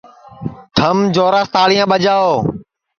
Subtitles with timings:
[0.75, 2.31] تھم جوراس تاݪیاں ٻاجاو